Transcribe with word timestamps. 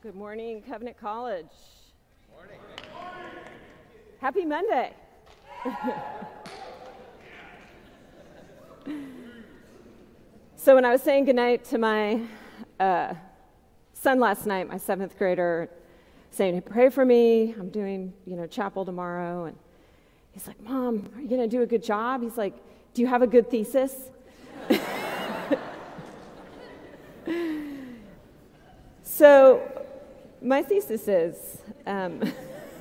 Good 0.00 0.14
morning, 0.14 0.62
Covenant 0.62 0.96
College. 0.96 1.48
Morning. 2.32 2.60
Happy 4.20 4.44
Monday. 4.44 4.92
so, 10.54 10.76
when 10.76 10.84
I 10.84 10.92
was 10.92 11.02
saying 11.02 11.24
goodnight 11.24 11.64
to 11.64 11.78
my 11.78 12.20
uh, 12.78 13.14
son 13.92 14.20
last 14.20 14.46
night, 14.46 14.68
my 14.68 14.76
seventh 14.76 15.18
grader, 15.18 15.68
saying, 16.30 16.62
Pray 16.62 16.90
for 16.90 17.04
me. 17.04 17.56
I'm 17.58 17.70
doing, 17.70 18.12
you 18.24 18.36
know, 18.36 18.46
chapel 18.46 18.84
tomorrow. 18.84 19.46
And 19.46 19.56
he's 20.30 20.46
like, 20.46 20.62
Mom, 20.62 21.10
are 21.16 21.20
you 21.20 21.26
going 21.26 21.40
to 21.40 21.48
do 21.48 21.62
a 21.62 21.66
good 21.66 21.82
job? 21.82 22.22
He's 22.22 22.38
like, 22.38 22.54
Do 22.94 23.02
you 23.02 23.08
have 23.08 23.22
a 23.22 23.26
good 23.26 23.50
thesis? 23.50 23.96
so, 29.02 29.77
my 30.40 30.62
thesis 30.62 31.08
is 31.08 31.58
um, 31.86 32.20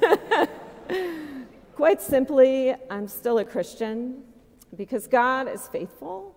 quite 1.75 2.02
simply, 2.02 2.75
I'm 2.89 3.07
still 3.07 3.39
a 3.39 3.45
Christian 3.45 4.23
because 4.75 5.07
God 5.07 5.48
is 5.48 5.67
faithful, 5.67 6.35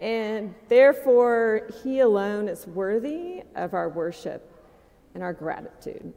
and 0.00 0.54
therefore, 0.68 1.68
He 1.82 2.00
alone 2.00 2.48
is 2.48 2.66
worthy 2.66 3.42
of 3.54 3.74
our 3.74 3.88
worship 3.88 4.48
and 5.14 5.22
our 5.22 5.32
gratitude. 5.32 6.12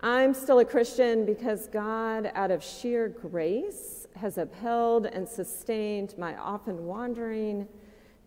I'm 0.00 0.34
still 0.34 0.58
a 0.58 0.64
Christian 0.64 1.24
because 1.24 1.68
God, 1.68 2.30
out 2.34 2.50
of 2.50 2.62
sheer 2.62 3.08
grace, 3.08 4.06
has 4.16 4.38
upheld 4.38 5.06
and 5.06 5.28
sustained 5.28 6.14
my 6.18 6.36
often 6.36 6.86
wandering, 6.86 7.68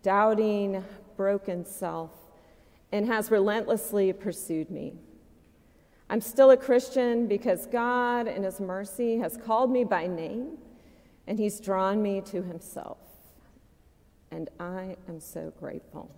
doubting, 0.04 0.84
broken 1.18 1.66
self 1.66 2.12
and 2.92 3.06
has 3.06 3.32
relentlessly 3.32 4.12
pursued 4.14 4.70
me. 4.70 4.94
I'm 6.10 6.22
still 6.22 6.52
a 6.52 6.58
Christian 6.58 7.28
because 7.28 7.68
God, 7.68 8.28
in 8.28 8.44
His 8.44 8.60
mercy, 8.60 9.18
has 9.20 9.38
called 9.38 9.72
me 9.72 9.84
by 9.84 10.08
name 10.08 10.58
and 11.28 11.38
He's 11.38 11.60
drawn 11.60 12.02
me 12.02 12.22
to 12.22 12.42
Himself. 12.42 12.98
And 14.32 14.50
I 14.60 14.96
am 15.08 15.20
so 15.20 15.54
grateful. 15.60 16.12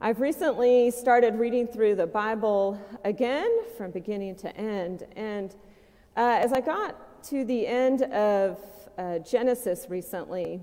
I've 0.00 0.20
recently 0.20 0.90
started 0.90 1.36
reading 1.36 1.66
through 1.66 1.94
the 1.94 2.06
Bible 2.06 2.78
again 3.04 3.50
from 3.76 3.90
beginning 3.90 4.36
to 4.36 4.54
end. 4.56 5.04
And 5.16 5.54
uh, 6.16 6.38
as 6.42 6.52
I 6.52 6.60
got 6.60 7.22
to 7.24 7.44
the 7.44 7.66
end 7.66 8.02
of 8.02 8.58
uh, 8.98 9.18
Genesis 9.20 9.86
recently, 9.88 10.60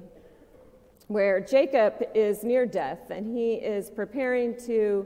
where 1.13 1.39
Jacob 1.39 2.03
is 2.15 2.43
near 2.43 2.65
death 2.65 3.11
and 3.11 3.37
he 3.37 3.53
is 3.53 3.91
preparing 3.91 4.57
to 4.65 5.05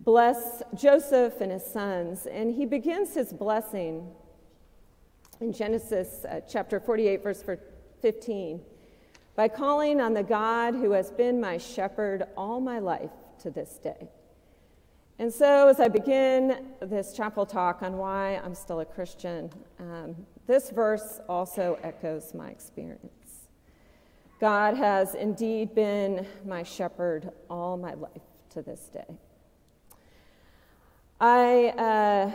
bless 0.00 0.62
Joseph 0.74 1.40
and 1.40 1.52
his 1.52 1.64
sons. 1.64 2.26
And 2.26 2.52
he 2.52 2.66
begins 2.66 3.14
his 3.14 3.32
blessing 3.32 4.08
in 5.40 5.52
Genesis 5.52 6.24
uh, 6.24 6.40
chapter 6.48 6.80
48, 6.80 7.22
verse 7.22 7.44
15, 8.00 8.60
by 9.36 9.46
calling 9.48 10.00
on 10.00 10.12
the 10.12 10.24
God 10.24 10.74
who 10.74 10.90
has 10.90 11.10
been 11.12 11.40
my 11.40 11.56
shepherd 11.56 12.24
all 12.36 12.60
my 12.60 12.80
life 12.80 13.10
to 13.42 13.50
this 13.50 13.78
day. 13.78 14.08
And 15.18 15.32
so, 15.32 15.68
as 15.68 15.78
I 15.78 15.86
begin 15.86 16.66
this 16.80 17.14
chapel 17.14 17.46
talk 17.46 17.82
on 17.82 17.96
why 17.96 18.40
I'm 18.42 18.56
still 18.56 18.80
a 18.80 18.84
Christian, 18.84 19.50
um, 19.78 20.16
this 20.48 20.70
verse 20.70 21.20
also 21.28 21.78
echoes 21.84 22.34
my 22.34 22.48
experience. 22.48 23.21
God 24.42 24.76
has 24.76 25.14
indeed 25.14 25.72
been 25.72 26.26
my 26.44 26.64
shepherd 26.64 27.30
all 27.48 27.76
my 27.76 27.94
life 27.94 28.22
to 28.50 28.60
this 28.60 28.90
day. 28.92 29.06
I 31.20 31.66
uh, 31.78 32.32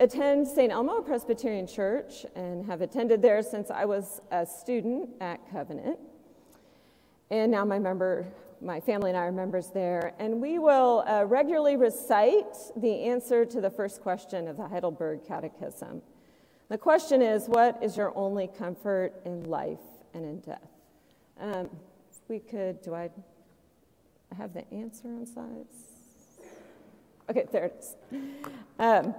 attend 0.00 0.48
St. 0.48 0.72
Elmo 0.72 1.02
Presbyterian 1.02 1.66
Church 1.66 2.24
and 2.34 2.64
have 2.64 2.80
attended 2.80 3.20
there 3.20 3.42
since 3.42 3.70
I 3.70 3.84
was 3.84 4.22
a 4.30 4.46
student 4.46 5.10
at 5.20 5.38
Covenant. 5.52 5.98
And 7.30 7.52
now 7.52 7.62
my 7.62 7.78
member, 7.78 8.26
my 8.62 8.80
family 8.80 9.10
and 9.10 9.18
I 9.18 9.24
are 9.24 9.30
members 9.30 9.68
there. 9.68 10.14
And 10.18 10.40
we 10.40 10.58
will 10.58 11.04
uh, 11.06 11.24
regularly 11.26 11.76
recite 11.76 12.56
the 12.74 13.02
answer 13.02 13.44
to 13.44 13.60
the 13.60 13.68
first 13.68 14.00
question 14.00 14.48
of 14.48 14.56
the 14.56 14.66
Heidelberg 14.66 15.26
Catechism. 15.28 16.00
The 16.70 16.78
question 16.78 17.20
is, 17.20 17.48
What 17.48 17.82
is 17.82 17.98
your 17.98 18.16
only 18.16 18.48
comfort 18.48 19.12
in 19.26 19.44
life 19.44 19.84
and 20.14 20.24
in 20.24 20.40
death? 20.40 20.77
Um, 21.40 21.70
we 22.28 22.40
could, 22.40 22.82
do 22.82 22.94
I 22.94 23.10
have 24.36 24.52
the 24.52 24.68
answer 24.72 25.08
on 25.08 25.24
slides? 25.24 25.74
Okay, 27.30 27.46
there 27.52 27.66
it 27.66 27.76
is. 27.78 27.94
Um, 28.78 29.14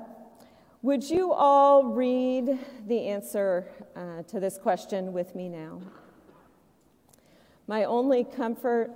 would 0.82 1.10
you 1.10 1.32
all 1.32 1.86
read 1.86 2.60
the 2.88 3.08
answer 3.08 3.68
uh, 3.96 4.24
to 4.24 4.40
this 4.40 4.58
question 4.58 5.14
with 5.14 5.34
me 5.34 5.48
now? 5.48 5.82
My 7.68 7.86
only 7.86 8.24
comfort 8.24 8.92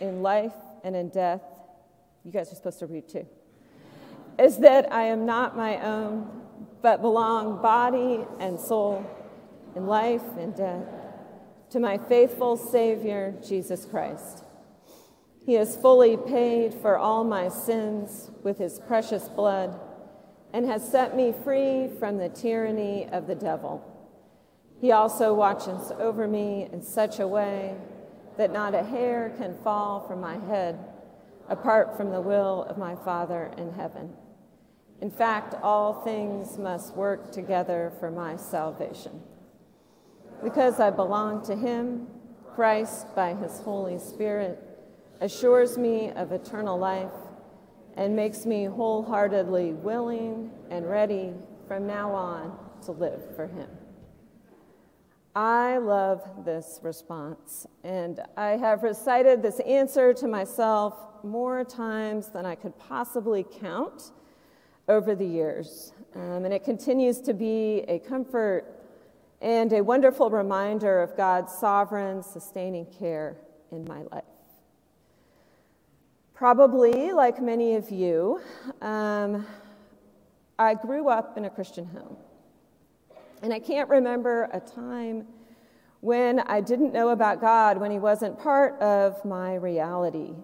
in 0.00 0.22
life 0.22 0.54
and 0.84 0.94
in 0.94 1.08
death, 1.08 1.42
you 2.24 2.30
guys 2.30 2.52
are 2.52 2.54
supposed 2.54 2.78
to 2.78 2.86
read 2.86 3.08
too, 3.08 3.26
is 4.38 4.58
that 4.58 4.92
I 4.92 5.04
am 5.04 5.26
not 5.26 5.56
my 5.56 5.82
own, 5.84 6.42
but 6.80 7.02
belong 7.02 7.60
body 7.60 8.24
and 8.38 8.58
soul 8.58 9.04
in 9.74 9.86
life 9.86 10.22
and 10.38 10.54
death 10.54 10.84
to 11.70 11.80
my 11.80 11.98
faithful 11.98 12.56
Savior, 12.56 13.34
Jesus 13.46 13.84
Christ. 13.84 14.44
He 15.44 15.54
has 15.54 15.76
fully 15.76 16.16
paid 16.16 16.74
for 16.74 16.98
all 16.98 17.24
my 17.24 17.48
sins 17.48 18.30
with 18.42 18.58
his 18.58 18.78
precious 18.80 19.28
blood 19.28 19.78
and 20.52 20.66
has 20.66 20.86
set 20.86 21.16
me 21.16 21.34
free 21.44 21.88
from 21.98 22.18
the 22.18 22.28
tyranny 22.28 23.08
of 23.10 23.26
the 23.26 23.34
devil. 23.34 23.84
He 24.80 24.92
also 24.92 25.34
watches 25.34 25.92
over 25.98 26.28
me 26.28 26.68
in 26.72 26.82
such 26.82 27.18
a 27.18 27.26
way 27.26 27.74
that 28.36 28.52
not 28.52 28.74
a 28.74 28.82
hair 28.82 29.34
can 29.36 29.56
fall 29.62 30.06
from 30.06 30.20
my 30.20 30.38
head 30.46 30.78
apart 31.48 31.96
from 31.96 32.10
the 32.10 32.20
will 32.20 32.64
of 32.64 32.78
my 32.78 32.94
Father 32.94 33.50
in 33.56 33.72
heaven. 33.72 34.12
In 35.00 35.10
fact, 35.10 35.54
all 35.62 36.02
things 36.02 36.58
must 36.58 36.94
work 36.94 37.32
together 37.32 37.92
for 37.98 38.10
my 38.10 38.36
salvation. 38.36 39.22
Because 40.42 40.78
I 40.78 40.90
belong 40.90 41.44
to 41.46 41.56
Him, 41.56 42.06
Christ, 42.54 43.14
by 43.14 43.34
His 43.34 43.58
Holy 43.60 43.98
Spirit, 43.98 44.58
assures 45.20 45.76
me 45.76 46.10
of 46.12 46.32
eternal 46.32 46.78
life 46.78 47.12
and 47.96 48.14
makes 48.14 48.46
me 48.46 48.64
wholeheartedly 48.64 49.72
willing 49.72 50.50
and 50.70 50.88
ready 50.88 51.32
from 51.66 51.86
now 51.86 52.12
on 52.12 52.56
to 52.84 52.92
live 52.92 53.34
for 53.34 53.48
Him. 53.48 53.68
I 55.34 55.78
love 55.78 56.22
this 56.44 56.80
response, 56.82 57.66
and 57.84 58.20
I 58.36 58.50
have 58.50 58.82
recited 58.82 59.42
this 59.42 59.60
answer 59.60 60.14
to 60.14 60.26
myself 60.26 60.94
more 61.22 61.64
times 61.64 62.28
than 62.28 62.46
I 62.46 62.54
could 62.54 62.78
possibly 62.78 63.44
count 63.60 64.12
over 64.88 65.14
the 65.14 65.26
years. 65.26 65.92
Um, 66.14 66.44
and 66.44 66.54
it 66.54 66.64
continues 66.64 67.20
to 67.22 67.34
be 67.34 67.84
a 67.88 67.98
comfort 67.98 68.77
and 69.40 69.72
a 69.72 69.82
wonderful 69.82 70.30
reminder 70.30 71.00
of 71.00 71.16
God's 71.16 71.52
sovereign, 71.52 72.22
sustaining 72.22 72.86
care 72.86 73.36
in 73.70 73.84
my 73.84 74.02
life. 74.10 74.24
Probably, 76.34 77.12
like 77.12 77.40
many 77.40 77.74
of 77.74 77.90
you, 77.90 78.40
um, 78.80 79.46
I 80.58 80.74
grew 80.74 81.08
up 81.08 81.36
in 81.36 81.44
a 81.44 81.50
Christian 81.50 81.84
home. 81.86 82.16
And 83.42 83.52
I 83.52 83.60
can't 83.60 83.88
remember 83.88 84.48
a 84.52 84.60
time 84.60 85.26
when 86.00 86.40
I 86.40 86.60
didn't 86.60 86.92
know 86.92 87.10
about 87.10 87.40
God, 87.40 87.78
when 87.78 87.90
He 87.90 87.98
wasn't 87.98 88.38
part 88.38 88.80
of 88.80 89.24
my 89.24 89.54
reality. 89.54 90.34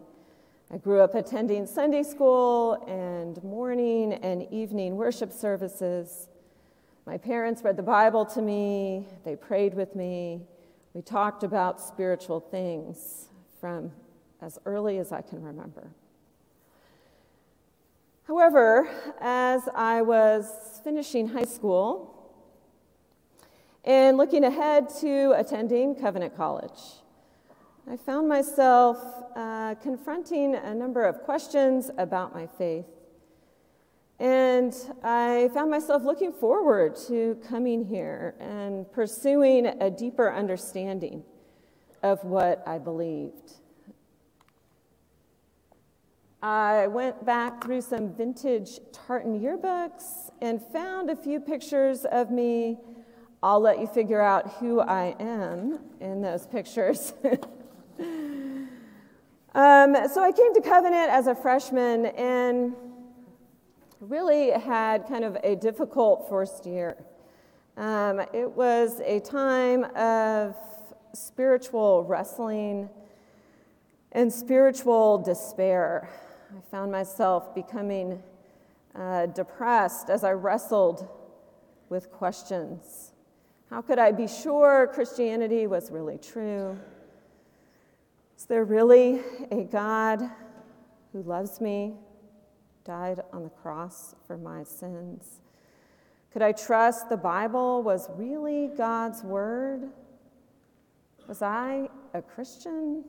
I 0.72 0.78
grew 0.78 1.00
up 1.00 1.14
attending 1.14 1.66
Sunday 1.66 2.02
school 2.02 2.74
and 2.88 3.42
morning 3.44 4.14
and 4.14 4.52
evening 4.52 4.96
worship 4.96 5.32
services. 5.32 6.28
My 7.06 7.18
parents 7.18 7.62
read 7.62 7.76
the 7.76 7.82
Bible 7.82 8.24
to 8.26 8.40
me, 8.40 9.06
they 9.24 9.36
prayed 9.36 9.74
with 9.74 9.94
me, 9.94 10.40
we 10.94 11.02
talked 11.02 11.42
about 11.42 11.78
spiritual 11.78 12.40
things 12.40 13.28
from 13.60 13.92
as 14.40 14.58
early 14.64 14.96
as 14.96 15.12
I 15.12 15.20
can 15.20 15.42
remember. 15.42 15.90
However, 18.26 18.88
as 19.20 19.68
I 19.74 20.00
was 20.00 20.80
finishing 20.82 21.28
high 21.28 21.44
school 21.44 22.32
and 23.84 24.16
looking 24.16 24.44
ahead 24.44 24.88
to 25.00 25.34
attending 25.36 25.94
Covenant 25.96 26.34
College, 26.34 27.02
I 27.86 27.98
found 27.98 28.30
myself 28.30 28.96
uh, 29.36 29.74
confronting 29.74 30.54
a 30.54 30.74
number 30.74 31.04
of 31.04 31.20
questions 31.20 31.90
about 31.98 32.34
my 32.34 32.46
faith 32.46 32.86
and 34.20 34.74
I 35.02 35.50
found 35.52 35.70
myself 35.70 36.04
looking 36.04 36.32
forward 36.32 36.96
to 37.08 37.36
coming 37.48 37.84
here 37.84 38.34
and 38.38 38.90
pursuing 38.92 39.66
a 39.66 39.90
deeper 39.90 40.32
understanding 40.32 41.24
of 42.02 42.22
what 42.24 42.62
I 42.66 42.78
believed. 42.78 43.54
I 46.42 46.86
went 46.88 47.24
back 47.24 47.64
through 47.64 47.80
some 47.80 48.12
vintage 48.14 48.78
Tartan 48.92 49.40
yearbooks 49.40 50.30
and 50.42 50.62
found 50.62 51.08
a 51.08 51.16
few 51.16 51.40
pictures 51.40 52.04
of 52.04 52.30
me. 52.30 52.78
I'll 53.42 53.60
let 53.60 53.80
you 53.80 53.86
figure 53.86 54.20
out 54.20 54.52
who 54.54 54.80
I 54.80 55.16
am 55.18 55.80
in 56.00 56.20
those 56.20 56.46
pictures. 56.46 57.14
um, 57.98 59.96
so 60.08 60.22
I 60.22 60.32
came 60.36 60.54
to 60.54 60.60
Covenant 60.62 61.10
as 61.10 61.26
a 61.26 61.34
freshman 61.34 62.06
and 62.06 62.74
really 64.08 64.50
had 64.50 65.06
kind 65.08 65.24
of 65.24 65.36
a 65.42 65.56
difficult 65.56 66.28
first 66.28 66.66
year. 66.66 66.96
Um, 67.76 68.20
it 68.32 68.50
was 68.50 69.00
a 69.00 69.20
time 69.20 69.84
of 69.96 70.54
spiritual 71.14 72.04
wrestling 72.04 72.88
and 74.12 74.32
spiritual 74.32 75.18
despair. 75.18 76.08
I 76.56 76.60
found 76.70 76.92
myself 76.92 77.54
becoming 77.54 78.22
uh, 78.94 79.26
depressed 79.26 80.10
as 80.10 80.22
I 80.22 80.32
wrestled 80.32 81.08
with 81.88 82.12
questions. 82.12 83.12
How 83.70 83.80
could 83.80 83.98
I 83.98 84.12
be 84.12 84.28
sure 84.28 84.88
Christianity 84.92 85.66
was 85.66 85.90
really 85.90 86.18
true? 86.18 86.78
Is 88.36 88.44
there 88.44 88.64
really 88.64 89.20
a 89.50 89.64
God 89.64 90.30
who 91.12 91.22
loves 91.22 91.60
me, 91.60 91.94
died 92.84 93.20
on 93.32 93.42
the 93.44 93.50
cross 93.50 94.14
for 94.26 94.36
my 94.36 94.64
sins? 94.64 95.40
Could 96.32 96.42
I 96.42 96.52
trust 96.52 97.08
the 97.08 97.16
Bible 97.16 97.82
was 97.82 98.08
really 98.16 98.70
God's 98.76 99.22
word? 99.22 99.90
Was 101.28 101.42
I 101.42 101.88
a 102.12 102.20
Christian? 102.20 103.04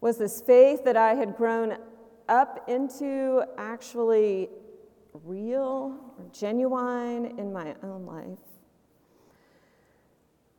Was 0.00 0.18
this 0.18 0.40
faith 0.40 0.84
that 0.84 0.96
I 0.96 1.14
had 1.14 1.36
grown 1.36 1.76
up 2.28 2.68
into 2.68 3.44
actually 3.56 4.48
real 5.24 5.98
or 6.18 6.24
genuine 6.32 7.38
in 7.38 7.52
my 7.52 7.74
own 7.82 8.04
life. 8.06 8.38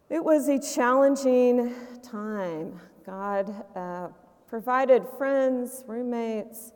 It 0.09 0.23
was 0.23 0.47
a 0.47 0.59
challenging 0.59 1.73
time. 2.01 2.79
God 3.05 3.53
uh, 3.75 4.07
provided 4.47 5.05
friends, 5.17 5.83
roommates, 5.87 6.71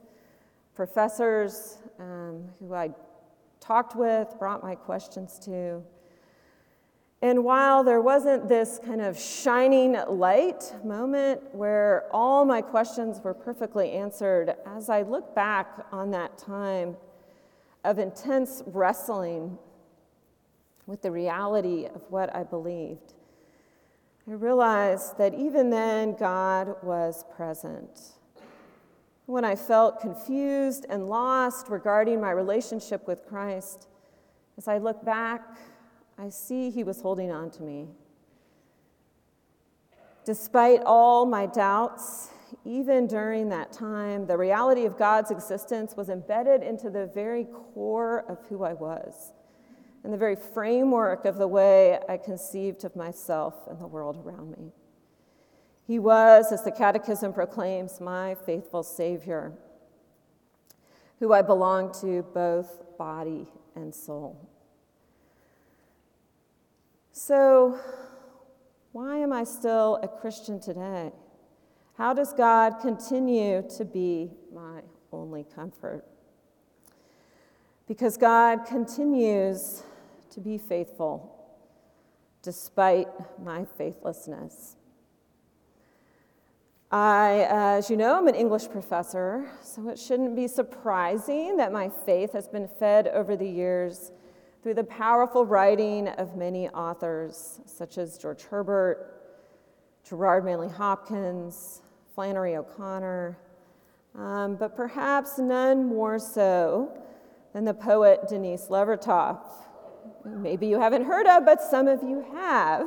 professors 0.76 1.78
um, 2.00 2.46
who 2.60 2.74
I 2.74 2.92
talked 3.60 3.96
with, 3.96 4.36
brought 4.40 4.64
my 4.64 4.76
questions 4.76 5.40
to. 5.46 5.84
And 7.24 7.44
while 7.44 7.84
there 7.84 8.02
wasn't 8.02 8.50
this 8.50 8.80
kind 8.84 9.00
of 9.00 9.20
shining 9.20 9.96
light 10.08 10.74
moment 10.84 11.54
where 11.54 12.08
all 12.12 12.46
my 12.46 12.64
questions 12.64 13.22
were 13.24 13.36
perfectly 13.36 13.92
answered, 13.92 14.56
as 14.66 14.90
I 14.90 15.04
look 15.04 15.36
back 15.36 15.86
on 15.92 16.10
that 16.12 16.40
time 16.40 16.98
of 17.84 18.00
intense 18.00 18.64
wrestling 18.66 19.60
with 20.88 21.04
the 21.04 21.12
reality 21.12 21.86
of 21.86 22.02
what 22.10 22.36
I 22.36 22.44
believed, 22.44 23.14
I 24.28 24.34
realized 24.34 25.20
that 25.20 25.36
even 25.36 25.70
then 25.70 26.16
God 26.16 26.76
was 26.82 27.24
present. 27.36 28.14
When 29.26 29.46
I 29.46 29.56
felt 29.56 30.02
confused 30.02 30.86
and 30.90 31.08
lost 31.08 31.70
regarding 31.70 32.20
my 32.20 32.32
relationship 32.32 33.08
with 33.08 33.26
Christ, 33.26 33.88
as 34.58 34.68
I 34.68 34.78
look 34.78 35.04
back, 35.06 35.58
I 36.18 36.30
see 36.30 36.70
he 36.70 36.84
was 36.84 37.02
holding 37.02 37.32
on 37.32 37.50
to 37.52 37.64
me. 37.64 37.88
Despite 40.26 40.82
all 40.86 41.26
my 41.26 41.46
doubts, 41.46 42.30
even 42.66 43.08
during 43.08 43.50
that 43.50 43.72
time, 43.72 44.28
the 44.28 44.38
reality 44.38 44.86
of 44.86 44.98
God's 44.98 45.32
existence 45.32 45.96
was 45.96 46.10
embedded 46.10 46.62
into 46.62 46.90
the 46.90 47.08
very 47.08 47.46
core 47.46 48.26
of 48.30 48.40
who 48.50 48.64
I 48.64 48.74
was 48.74 49.32
and 50.04 50.12
the 50.12 50.18
very 50.18 50.36
framework 50.36 51.26
of 51.26 51.38
the 51.38 51.48
way 51.48 52.00
I 52.10 52.18
conceived 52.18 52.84
of 52.84 52.96
myself 52.96 53.68
and 53.68 53.80
the 53.80 53.88
world 53.88 54.22
around 54.26 54.52
me. 54.58 54.72
He 55.86 56.00
was, 56.00 56.52
as 56.52 56.64
the 56.64 56.72
Catechism 56.72 57.34
proclaims, 57.34 58.00
my 58.00 58.36
faithful 58.36 58.84
Savior, 58.84 59.52
who 61.20 61.34
I 61.34 61.42
belong 61.42 61.94
to 62.02 62.24
both 62.34 62.98
body 62.98 63.48
and 63.76 63.94
soul. 63.94 64.50
So, 67.12 67.80
why 68.92 69.18
am 69.18 69.34
I 69.34 69.44
still 69.44 70.00
a 70.02 70.08
Christian 70.08 70.60
today? 70.60 71.12
How 71.98 72.14
does 72.14 72.34
God 72.34 72.80
continue 72.82 73.64
to 73.78 73.86
be 73.86 74.32
my 74.54 74.82
only 75.12 75.46
comfort? 75.56 76.06
Because 77.88 78.18
God 78.18 78.66
continues 78.66 79.84
to 80.32 80.40
be 80.40 80.58
faithful 80.58 81.38
despite 82.42 83.08
my 83.40 83.66
faithlessness. 83.78 84.78
I, 86.92 87.48
as 87.50 87.90
you 87.90 87.96
know, 87.96 88.18
I'm 88.18 88.28
an 88.28 88.36
English 88.36 88.70
professor, 88.70 89.50
so 89.64 89.88
it 89.88 89.98
shouldn't 89.98 90.36
be 90.36 90.46
surprising 90.46 91.56
that 91.56 91.72
my 91.72 91.88
faith 92.06 92.34
has 92.34 92.50
been 92.50 92.68
fed 92.68 93.08
over 93.08 93.38
the 93.38 93.48
years 93.48 94.12
through 94.62 94.74
the 94.74 94.84
powerful 94.84 95.46
writing 95.46 96.10
of 96.10 96.36
many 96.36 96.68
authors, 96.70 97.62
such 97.66 97.98
as 97.98 98.18
George 98.18 98.44
Herbert, 98.44 99.22
Gerard 100.04 100.44
Manley 100.44 100.68
Hopkins, 100.68 101.82
Flannery 102.14 102.58
O'Connor, 102.58 103.38
um, 104.16 104.58
but 104.58 104.76
perhaps 104.76 105.40
none 105.40 105.86
more 105.86 106.20
so 106.20 106.92
than 107.54 107.64
the 107.64 107.74
poet 107.74 108.28
Denise 108.28 108.68
Levertov. 108.68 109.40
Maybe 110.26 110.68
you 110.68 110.78
haven't 110.78 111.06
heard 111.06 111.26
of, 111.26 111.46
but 111.46 111.62
some 111.62 111.88
of 111.88 112.04
you 112.04 112.26
have. 112.34 112.86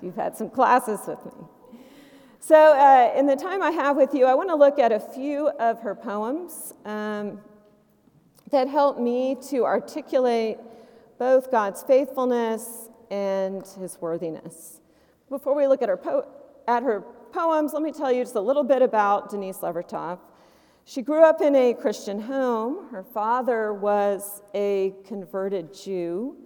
You've 0.00 0.16
had 0.16 0.34
some 0.34 0.48
classes 0.48 1.00
with 1.06 1.22
me. 1.26 1.46
So, 2.46 2.74
uh, 2.74 3.10
in 3.16 3.24
the 3.24 3.36
time 3.36 3.62
I 3.62 3.70
have 3.70 3.96
with 3.96 4.12
you, 4.12 4.26
I 4.26 4.34
want 4.34 4.50
to 4.50 4.54
look 4.54 4.78
at 4.78 4.92
a 4.92 5.00
few 5.00 5.48
of 5.48 5.80
her 5.80 5.94
poems 5.94 6.74
um, 6.84 7.40
that 8.50 8.68
help 8.68 8.98
me 8.98 9.34
to 9.48 9.64
articulate 9.64 10.58
both 11.18 11.50
God's 11.50 11.82
faithfulness 11.82 12.90
and 13.10 13.66
his 13.66 13.98
worthiness. 13.98 14.82
Before 15.30 15.54
we 15.54 15.66
look 15.66 15.80
at 15.80 15.88
her, 15.88 15.96
po- 15.96 16.28
at 16.68 16.82
her 16.82 17.00
poems, 17.32 17.72
let 17.72 17.82
me 17.82 17.92
tell 17.92 18.12
you 18.12 18.22
just 18.22 18.34
a 18.34 18.42
little 18.42 18.62
bit 18.62 18.82
about 18.82 19.30
Denise 19.30 19.60
Levertov. 19.60 20.18
She 20.84 21.00
grew 21.00 21.24
up 21.24 21.40
in 21.40 21.56
a 21.56 21.72
Christian 21.72 22.20
home. 22.20 22.90
Her 22.90 23.04
father 23.04 23.72
was 23.72 24.42
a 24.52 24.92
converted 25.06 25.72
Jew 25.72 26.36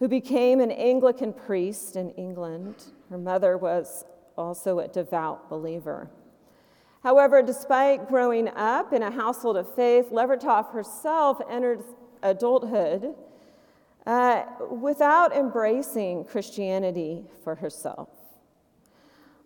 who 0.00 0.06
became 0.06 0.60
an 0.60 0.70
Anglican 0.70 1.32
priest 1.32 1.96
in 1.96 2.10
England. 2.10 2.74
Her 3.08 3.16
mother 3.16 3.56
was 3.56 4.04
also 4.40 4.80
a 4.80 4.88
devout 4.88 5.48
believer. 5.48 6.10
However, 7.02 7.42
despite 7.42 8.08
growing 8.08 8.48
up 8.48 8.92
in 8.92 9.02
a 9.02 9.10
household 9.10 9.56
of 9.56 9.72
faith, 9.74 10.10
Levertov 10.10 10.72
herself 10.72 11.40
entered 11.48 11.84
adulthood 12.22 13.14
uh, 14.06 14.42
without 14.70 15.34
embracing 15.34 16.24
Christianity 16.24 17.24
for 17.44 17.54
herself. 17.54 18.08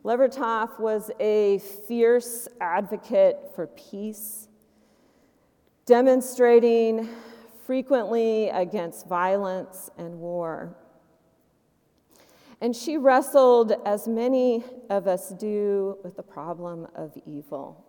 Levertov 0.05 0.79
was 0.79 1.11
a 1.21 1.59
fierce 1.89 2.47
advocate 2.61 3.39
for 3.55 3.67
peace, 3.69 4.49
demonstrating 5.87 7.09
frequently 7.67 8.49
against 8.51 9.07
violence 9.07 9.91
and 9.97 10.19
war. 10.19 10.77
And 12.61 12.75
she 12.75 12.97
wrestled, 12.97 13.73
as 13.85 14.09
many 14.09 14.65
of 14.91 15.07
us 15.07 15.31
do, 15.31 15.99
with 16.03 16.17
the 16.17 16.23
problem 16.23 16.87
of 16.95 17.17
evil, 17.27 17.85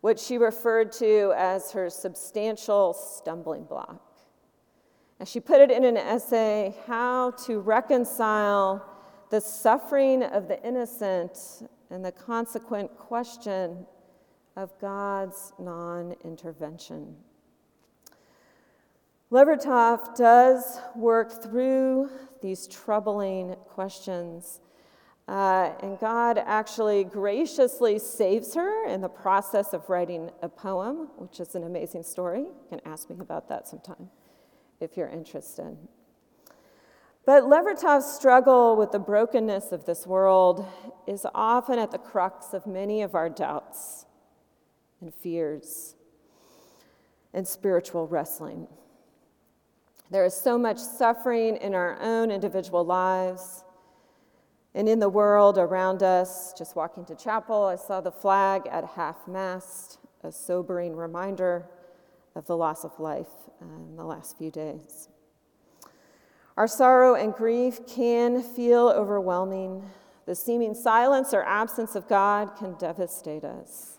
which 0.00 0.20
she 0.20 0.38
referred 0.38 0.92
to 0.92 1.32
as 1.36 1.72
her 1.72 1.90
substantial 1.90 2.92
stumbling 2.92 3.64
block. 3.64 4.02
And 5.18 5.28
she 5.28 5.40
put 5.40 5.60
it 5.60 5.70
in 5.70 5.84
an 5.84 5.96
essay 5.96 6.74
how 6.86 7.32
to 7.46 7.60
reconcile 7.60 8.84
the 9.30 9.40
suffering 9.40 10.22
of 10.22 10.46
the 10.46 10.62
innocent 10.66 11.38
and 11.90 12.04
the 12.04 12.12
consequent 12.12 12.96
question 12.96 13.86
of 14.56 14.78
God's 14.80 15.52
non 15.58 16.14
intervention. 16.24 17.16
Levertov 19.30 20.16
does 20.16 20.78
work 20.94 21.42
through 21.42 22.10
these 22.42 22.68
troubling 22.68 23.56
questions, 23.66 24.60
uh, 25.26 25.72
and 25.80 25.98
God 25.98 26.38
actually 26.38 27.02
graciously 27.02 27.98
saves 27.98 28.54
her 28.54 28.86
in 28.86 29.00
the 29.00 29.08
process 29.08 29.72
of 29.72 29.88
writing 29.88 30.30
a 30.42 30.48
poem, 30.48 31.08
which 31.16 31.40
is 31.40 31.56
an 31.56 31.64
amazing 31.64 32.04
story. 32.04 32.42
You 32.42 32.66
can 32.68 32.80
ask 32.84 33.10
me 33.10 33.16
about 33.18 33.48
that 33.48 33.66
sometime 33.66 34.10
if 34.78 34.96
you're 34.96 35.08
interested. 35.08 35.76
But 37.24 37.42
Levertov's 37.44 38.06
struggle 38.14 38.76
with 38.76 38.92
the 38.92 39.00
brokenness 39.00 39.72
of 39.72 39.86
this 39.86 40.06
world 40.06 40.64
is 41.08 41.26
often 41.34 41.80
at 41.80 41.90
the 41.90 41.98
crux 41.98 42.54
of 42.54 42.64
many 42.66 43.02
of 43.02 43.16
our 43.16 43.28
doubts 43.28 44.06
and 45.00 45.12
fears. 45.12 45.96
and 47.36 47.46
spiritual 47.46 48.06
wrestling. 48.08 48.66
There 50.10 50.24
is 50.24 50.34
so 50.34 50.56
much 50.56 50.78
suffering 50.78 51.56
in 51.56 51.74
our 51.74 51.98
own 52.00 52.30
individual 52.30 52.84
lives 52.84 53.64
and 54.74 54.88
in 54.88 54.98
the 54.98 55.08
world 55.08 55.58
around 55.58 56.02
us. 56.02 56.52
Just 56.56 56.76
walking 56.76 57.04
to 57.06 57.16
chapel, 57.16 57.64
I 57.64 57.76
saw 57.76 58.00
the 58.00 58.12
flag 58.12 58.68
at 58.70 58.84
half 58.84 59.26
mast, 59.26 59.98
a 60.22 60.30
sobering 60.30 60.94
reminder 60.94 61.66
of 62.36 62.46
the 62.46 62.56
loss 62.56 62.84
of 62.84 62.98
life 63.00 63.26
in 63.60 63.96
the 63.96 64.04
last 64.04 64.38
few 64.38 64.50
days. 64.50 65.08
Our 66.56 66.68
sorrow 66.68 67.14
and 67.14 67.34
grief 67.34 67.86
can 67.86 68.42
feel 68.42 68.88
overwhelming. 68.88 69.82
The 70.26 70.34
seeming 70.34 70.74
silence 70.74 71.34
or 71.34 71.42
absence 71.42 71.94
of 71.94 72.08
God 72.08 72.56
can 72.56 72.74
devastate 72.78 73.44
us. 73.44 73.98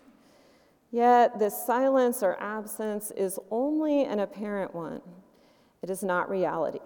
Yet, 0.90 1.38
this 1.38 1.66
silence 1.66 2.22
or 2.22 2.40
absence 2.40 3.10
is 3.10 3.38
only 3.50 4.04
an 4.04 4.20
apparent 4.20 4.74
one, 4.74 5.02
it 5.82 5.90
is 5.90 6.02
not 6.02 6.28
reality. 6.28 6.80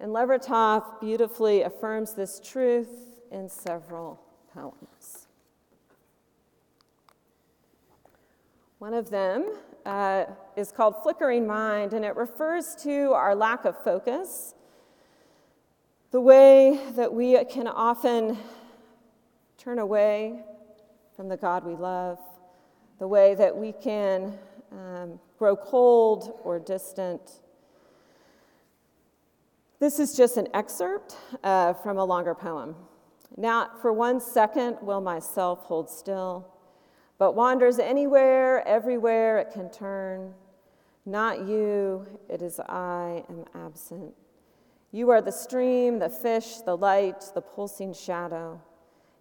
And 0.00 0.12
Levertov 0.12 1.00
beautifully 1.00 1.62
affirms 1.62 2.14
this 2.14 2.40
truth 2.40 2.88
in 3.30 3.48
several 3.48 4.20
poems. 4.52 5.28
One 8.78 8.94
of 8.94 9.10
them 9.10 9.54
uh, 9.86 10.24
is 10.56 10.72
called 10.72 11.02
Flickering 11.02 11.46
Mind, 11.46 11.92
and 11.92 12.04
it 12.04 12.16
refers 12.16 12.74
to 12.82 13.12
our 13.12 13.34
lack 13.34 13.64
of 13.64 13.82
focus 13.84 14.54
the 16.10 16.20
way 16.20 16.78
that 16.94 17.12
we 17.12 17.42
can 17.44 17.66
often 17.66 18.36
turn 19.56 19.78
away 19.78 20.42
from 21.16 21.28
the 21.28 21.36
God 21.36 21.64
we 21.64 21.74
love, 21.74 22.18
the 22.98 23.08
way 23.08 23.34
that 23.34 23.56
we 23.56 23.72
can 23.72 24.36
um, 24.72 25.18
grow 25.38 25.56
cold 25.56 26.40
or 26.44 26.58
distant. 26.58 27.40
This 29.82 29.98
is 29.98 30.14
just 30.14 30.36
an 30.36 30.46
excerpt 30.54 31.16
uh, 31.42 31.72
from 31.72 31.98
a 31.98 32.04
longer 32.04 32.36
poem. 32.36 32.76
Not 33.36 33.82
for 33.82 33.92
one 33.92 34.20
second 34.20 34.76
will 34.80 35.00
myself 35.00 35.64
hold 35.64 35.90
still, 35.90 36.46
but 37.18 37.34
wanders 37.34 37.80
anywhere, 37.80 38.64
everywhere 38.64 39.38
it 39.38 39.50
can 39.52 39.68
turn. 39.70 40.34
Not 41.04 41.48
you, 41.48 42.06
it 42.28 42.42
is 42.42 42.60
I 42.60 43.24
am 43.28 43.44
absent. 43.56 44.14
You 44.92 45.10
are 45.10 45.20
the 45.20 45.32
stream, 45.32 45.98
the 45.98 46.08
fish, 46.08 46.58
the 46.58 46.76
light, 46.76 47.24
the 47.34 47.42
pulsing 47.42 47.92
shadow. 47.92 48.62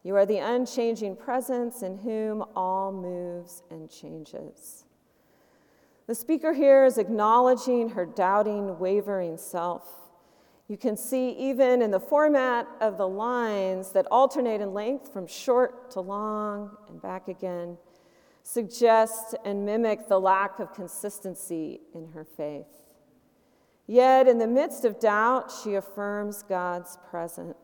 You 0.03 0.15
are 0.15 0.27
the 0.27 0.37
unchanging 0.37 1.15
presence 1.15 1.81
in 1.81 1.97
whom 1.97 2.45
all 2.55 2.91
moves 2.91 3.63
and 3.71 3.89
changes. 3.89 4.83
The 6.05 6.13
speaker 6.13 6.53
here 6.53 6.85
is 6.85 6.99
acknowledging 6.99 7.89
her 7.89 8.05
doubting, 8.05 8.77
wavering 8.77 9.37
self. 9.37 10.00
You 10.71 10.77
can 10.77 10.95
see, 10.95 11.31
even 11.31 11.81
in 11.81 11.91
the 11.91 11.99
format 11.99 12.65
of 12.79 12.97
the 12.97 13.05
lines 13.05 13.91
that 13.91 14.07
alternate 14.09 14.61
in 14.61 14.73
length 14.73 15.11
from 15.11 15.27
short 15.27 15.91
to 15.91 15.99
long 15.99 16.77
and 16.87 17.01
back 17.01 17.27
again, 17.27 17.77
suggest 18.43 19.35
and 19.43 19.65
mimic 19.65 20.07
the 20.07 20.17
lack 20.17 20.61
of 20.61 20.73
consistency 20.73 21.81
in 21.93 22.07
her 22.13 22.23
faith. 22.23 22.69
Yet, 23.85 24.29
in 24.29 24.37
the 24.37 24.47
midst 24.47 24.85
of 24.85 24.97
doubt, 24.97 25.51
she 25.61 25.75
affirms 25.75 26.41
God's 26.41 26.97
presence. 27.09 27.57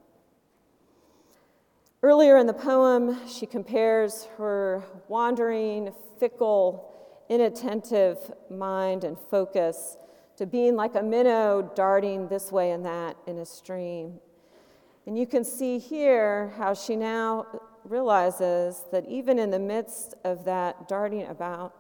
Earlier 2.04 2.36
in 2.36 2.46
the 2.46 2.52
poem, 2.52 3.26
she 3.26 3.46
compares 3.46 4.26
her 4.38 4.84
wandering, 5.08 5.94
fickle, 6.20 6.94
inattentive 7.30 8.18
mind 8.50 9.06
and 9.06 9.18
focus 9.18 9.96
to 10.38 10.46
being 10.46 10.76
like 10.76 10.96
a 10.96 11.04
minnow 11.04 11.72
darting 11.76 12.28
this 12.28 12.52
way 12.52 12.72
and 12.72 12.86
that 12.86 13.18
in 13.26 13.40
a 13.40 13.46
stream. 13.46 14.20
And 15.06 15.18
you 15.18 15.26
can 15.26 15.44
see 15.44 15.80
here 15.80 16.54
how 16.58 16.74
she 16.74 16.96
now 16.96 17.46
realizes 17.84 18.84
that 18.92 19.06
even 19.08 19.40
in 19.40 19.50
the 19.50 19.60
midst 19.60 20.14
of 20.24 20.46
that 20.46 20.88
darting 20.88 21.26
about, 21.28 21.74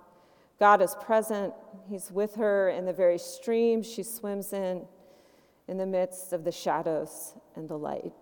God 0.60 0.82
is 0.82 0.96
present. 1.02 1.54
He's 1.90 2.12
with 2.12 2.36
her 2.36 2.70
in 2.70 2.86
the 2.86 2.94
very 2.94 3.20
stream 3.20 3.84
she 3.84 4.02
swims 4.02 4.54
in, 4.54 4.86
in 5.68 5.78
the 5.78 5.86
midst 5.86 6.34
of 6.34 6.44
the 6.44 6.52
shadows 6.52 7.34
and 7.56 7.70
the 7.70 7.78
light. 7.78 8.14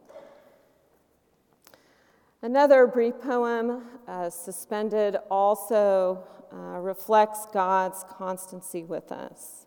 Another 2.42 2.86
brief 2.86 3.20
poem, 3.22 3.84
uh, 4.08 4.30
Suspended, 4.30 5.18
also 5.32 6.24
uh, 6.52 6.80
reflects 6.80 7.48
God's 7.52 8.04
constancy 8.10 8.84
with 8.84 9.12
us. 9.12 9.65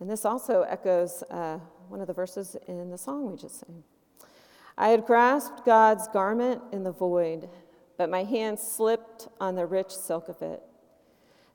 And 0.00 0.10
this 0.10 0.24
also 0.24 0.62
echoes 0.62 1.22
uh, 1.30 1.58
one 1.88 2.00
of 2.00 2.06
the 2.06 2.12
verses 2.12 2.56
in 2.66 2.90
the 2.90 2.98
song 2.98 3.30
we 3.30 3.36
just 3.36 3.60
sang. 3.60 3.84
I 4.76 4.88
had 4.88 5.06
grasped 5.06 5.64
God's 5.64 6.08
garment 6.08 6.60
in 6.72 6.82
the 6.82 6.92
void, 6.92 7.48
but 7.96 8.10
my 8.10 8.24
hand 8.24 8.58
slipped 8.58 9.28
on 9.40 9.54
the 9.54 9.66
rich 9.66 9.90
silk 9.90 10.28
of 10.28 10.42
it. 10.42 10.62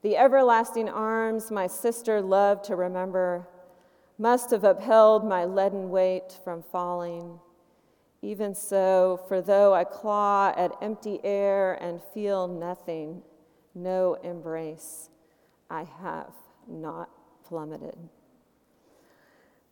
The 0.01 0.15
everlasting 0.15 0.88
arms 0.88 1.51
my 1.51 1.67
sister 1.67 2.22
loved 2.22 2.63
to 2.65 2.77
remember 2.77 3.48
must 4.17 4.51
have 4.51 4.63
upheld 4.63 5.27
my 5.27 5.43
leaden 5.46 5.89
weight 5.89 6.38
from 6.43 6.63
falling. 6.63 7.39
Even 8.22 8.55
so, 8.55 9.22
for 9.27 9.41
though 9.41 9.74
I 9.74 9.84
claw 9.84 10.53
at 10.55 10.72
empty 10.81 11.19
air 11.24 11.74
and 11.81 12.01
feel 12.13 12.48
nothing, 12.48 13.22
no 13.75 14.15
embrace, 14.15 15.10
I 15.69 15.84
have 15.84 16.34
not 16.67 17.10
plummeted. 17.46 17.98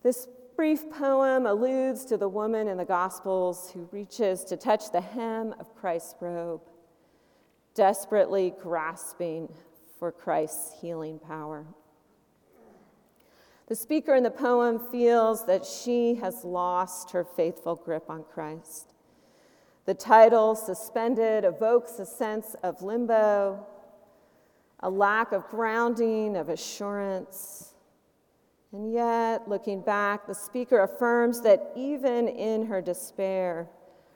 This 0.07 0.29
brief 0.55 0.89
poem 0.89 1.45
alludes 1.45 2.05
to 2.05 2.15
the 2.15 2.29
woman 2.29 2.69
in 2.69 2.77
the 2.77 2.85
Gospels 2.85 3.71
who 3.71 3.89
reaches 3.91 4.45
to 4.45 4.55
touch 4.55 4.89
the 4.89 5.01
hem 5.01 5.53
of 5.59 5.75
Christ's 5.75 6.15
robe, 6.21 6.61
desperately 7.75 8.53
grasping 8.57 9.51
for 9.99 10.13
Christ's 10.13 10.79
healing 10.79 11.19
power. 11.19 11.65
The 13.67 13.75
speaker 13.75 14.15
in 14.15 14.23
the 14.23 14.31
poem 14.31 14.79
feels 14.93 15.45
that 15.45 15.65
she 15.65 16.15
has 16.15 16.45
lost 16.45 17.11
her 17.11 17.25
faithful 17.25 17.75
grip 17.75 18.09
on 18.09 18.23
Christ. 18.23 18.93
The 19.83 19.93
title, 19.93 20.55
Suspended, 20.55 21.43
evokes 21.43 21.99
a 21.99 22.05
sense 22.05 22.55
of 22.63 22.81
limbo, 22.81 23.67
a 24.79 24.89
lack 24.89 25.33
of 25.33 25.49
grounding, 25.49 26.37
of 26.37 26.47
assurance. 26.47 27.66
And 28.73 28.91
yet, 28.91 29.47
looking 29.47 29.81
back, 29.81 30.27
the 30.27 30.35
speaker 30.35 30.81
affirms 30.81 31.41
that 31.41 31.71
even 31.75 32.27
in 32.27 32.65
her 32.65 32.81
despair, 32.81 33.67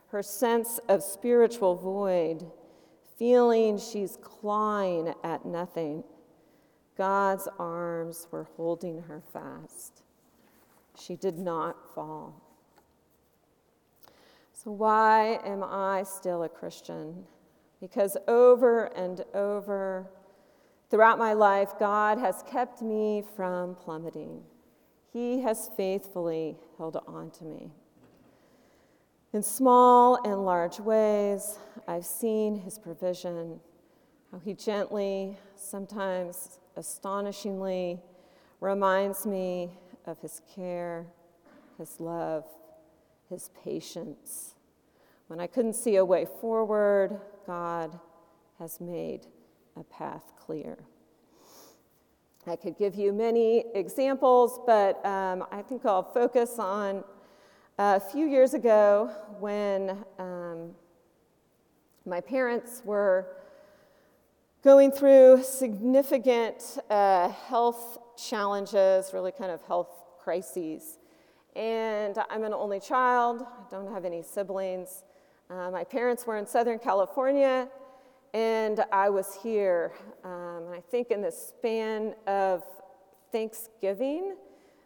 her 0.10 0.22
sense 0.22 0.80
of 0.90 1.02
spiritual 1.02 1.76
void, 1.76 2.46
feeling 3.18 3.78
she's 3.78 4.18
clawing 4.22 5.14
at 5.24 5.46
nothing, 5.46 6.04
God's 6.98 7.48
arms 7.58 8.28
were 8.30 8.48
holding 8.58 9.04
her 9.04 9.22
fast. 9.32 10.04
She 11.00 11.16
did 11.16 11.38
not 11.38 11.94
fall. 11.96 12.42
So, 14.52 14.70
why 14.70 15.40
am 15.46 15.64
I 15.64 16.04
still 16.04 16.44
a 16.44 16.50
Christian? 16.50 17.24
Because 17.80 18.18
over 18.28 18.86
and 18.96 19.24
over 19.34 20.12
throughout 20.92 21.18
my 21.18 21.32
life, 21.32 21.70
God 21.80 22.18
has 22.18 22.44
kept 22.44 22.82
me 22.82 23.24
from 23.38 23.76
plummeting. 23.76 24.44
He 25.14 25.42
has 25.42 25.72
faithfully 25.78 26.58
held 26.78 27.02
on 27.08 27.32
to 27.32 27.46
me. 27.46 27.72
In 29.34 29.42
small 29.42 30.22
and 30.26 30.44
large 30.44 30.82
ways, 30.82 31.58
I've 31.88 32.06
seen 32.06 32.58
his 32.58 32.78
provision, 32.78 33.62
how 34.32 34.40
he 34.40 34.54
gently, 34.54 35.38
sometimes 35.56 36.60
astonishingly, 36.76 38.02
reminds 38.60 39.26
me 39.26 39.72
of 40.06 40.20
his 40.20 40.42
care, 40.54 41.08
his 41.78 42.02
love, 42.02 42.44
his 43.30 43.50
patience. 43.64 44.56
When 45.28 45.40
I 45.40 45.48
couldn't 45.48 45.74
see 45.74 45.96
a 45.96 46.04
way 46.04 46.26
forward, 46.42 47.18
God 47.48 47.98
has 48.60 48.82
made 48.82 49.28
a 49.76 49.84
path 49.84 50.34
clear. 50.40 50.78
I 52.48 52.56
could 52.56 52.78
give 52.78 52.96
you 52.96 53.14
many 53.14 53.66
examples, 53.76 54.60
but 54.66 55.06
um, 55.06 55.46
I 55.52 55.62
think 55.62 55.86
I'll 55.86 56.04
focus 56.04 56.58
on 56.58 57.04
a 57.78 58.00
few 58.00 58.28
years 58.28 58.54
ago, 58.54 59.10
when 59.40 60.04
um, 60.20 60.72
my 62.06 62.22
parents 62.22 62.82
were 62.86 63.38
going 64.64 64.92
through 64.92 65.42
significant 65.44 66.78
uh, 66.90 67.30
health 67.30 67.98
challenges, 68.18 69.12
really 69.14 69.32
kind 69.32 69.52
of 69.52 69.64
health 69.64 69.90
crises, 70.20 71.00
and 71.56 72.18
I'm 72.30 72.44
an 72.44 72.54
only 72.54 72.80
child, 72.80 73.42
I 73.42 73.70
don't 73.72 73.92
have 73.92 74.06
any 74.06 74.22
siblings. 74.22 75.04
Uh, 75.50 75.72
my 75.72 75.84
parents 75.84 76.28
were 76.28 76.38
in 76.38 76.46
Southern 76.46 76.78
California, 76.78 77.68
and 78.34 78.84
I 78.92 79.10
was 79.10 79.38
here. 79.42 79.94
Um, 80.24 80.66
I 80.74 80.82
think 80.90 81.12
in 81.12 81.22
the 81.22 81.32
span 81.32 82.16
of 82.28 82.64
Thanksgiving 83.32 84.36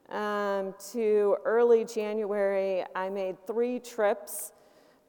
um, 0.09 0.73
to 0.91 1.37
early 1.45 1.85
January, 1.85 2.83
I 2.95 3.09
made 3.09 3.37
three 3.45 3.79
trips, 3.79 4.53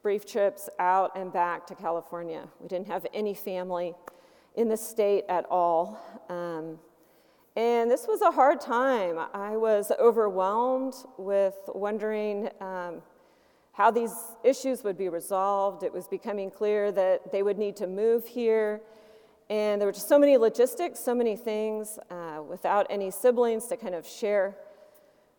brief 0.02 0.26
trips 0.26 0.68
out 0.78 1.16
and 1.16 1.32
back 1.32 1.66
to 1.68 1.74
California. 1.74 2.46
We 2.60 2.68
didn't 2.68 2.88
have 2.88 3.06
any 3.14 3.34
family 3.34 3.94
in 4.54 4.68
the 4.68 4.76
state 4.76 5.24
at 5.28 5.46
all. 5.50 5.98
Um, 6.28 6.78
and 7.56 7.90
this 7.90 8.06
was 8.06 8.20
a 8.20 8.30
hard 8.30 8.60
time. 8.60 9.18
I 9.32 9.56
was 9.56 9.90
overwhelmed 9.98 10.94
with 11.16 11.54
wondering 11.74 12.50
um, 12.60 13.00
how 13.76 13.90
these 13.90 14.14
issues 14.42 14.82
would 14.82 14.96
be 14.96 15.10
resolved. 15.10 15.82
It 15.82 15.92
was 15.92 16.08
becoming 16.08 16.50
clear 16.50 16.90
that 16.92 17.30
they 17.30 17.42
would 17.42 17.58
need 17.58 17.76
to 17.76 17.86
move 17.86 18.26
here. 18.26 18.80
And 19.50 19.78
there 19.78 19.86
were 19.86 19.92
just 19.92 20.08
so 20.08 20.18
many 20.18 20.38
logistics, 20.38 20.98
so 20.98 21.14
many 21.14 21.36
things, 21.36 21.98
uh, 22.10 22.40
without 22.48 22.86
any 22.88 23.10
siblings 23.10 23.66
to 23.66 23.76
kind 23.76 23.94
of 23.94 24.06
share 24.06 24.56